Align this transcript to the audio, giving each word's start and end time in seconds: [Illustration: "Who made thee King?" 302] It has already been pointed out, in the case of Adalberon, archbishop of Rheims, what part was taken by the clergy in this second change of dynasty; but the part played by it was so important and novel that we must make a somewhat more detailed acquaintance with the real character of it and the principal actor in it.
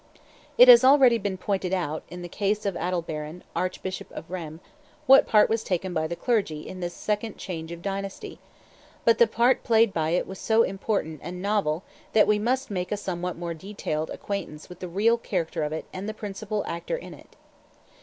[Illustration: 0.57 0.89
"Who 0.89 0.97
made 0.97 1.09
thee 1.11 1.17
King?" 1.19 1.37
302] 1.37 1.37
It 1.37 1.45
has 1.45 1.45
already 1.45 1.69
been 1.69 1.71
pointed 1.71 1.73
out, 1.75 2.03
in 2.09 2.21
the 2.23 2.27
case 2.27 2.65
of 2.65 2.73
Adalberon, 2.75 3.43
archbishop 3.55 4.11
of 4.11 4.31
Rheims, 4.31 4.59
what 5.05 5.27
part 5.27 5.47
was 5.47 5.63
taken 5.63 5.93
by 5.93 6.07
the 6.07 6.15
clergy 6.15 6.67
in 6.67 6.79
this 6.79 6.95
second 6.95 7.37
change 7.37 7.71
of 7.71 7.83
dynasty; 7.83 8.39
but 9.05 9.19
the 9.19 9.27
part 9.27 9.63
played 9.63 9.93
by 9.93 10.09
it 10.17 10.25
was 10.25 10.39
so 10.39 10.63
important 10.63 11.19
and 11.21 11.39
novel 11.39 11.83
that 12.13 12.25
we 12.25 12.39
must 12.39 12.71
make 12.71 12.91
a 12.91 12.97
somewhat 12.97 13.37
more 13.37 13.53
detailed 13.53 14.09
acquaintance 14.09 14.69
with 14.69 14.79
the 14.79 14.89
real 14.89 15.19
character 15.19 15.61
of 15.61 15.71
it 15.71 15.85
and 15.93 16.09
the 16.09 16.15
principal 16.15 16.65
actor 16.65 16.97
in 16.97 17.13
it. 17.13 17.35